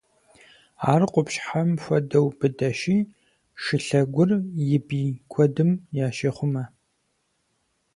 [0.91, 2.97] Ар къупщхьэм хуэдэу быдэщи,
[3.63, 4.29] шылъэгур
[4.75, 5.71] и бий куэдым
[6.05, 6.63] ящехъумэ.